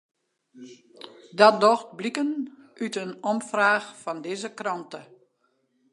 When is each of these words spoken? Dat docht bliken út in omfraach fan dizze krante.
Dat 1.41 1.55
docht 1.63 1.87
bliken 1.99 2.29
út 2.83 2.95
in 3.03 3.11
omfraach 3.31 3.87
fan 4.01 4.19
dizze 4.25 4.49
krante. 4.59 5.01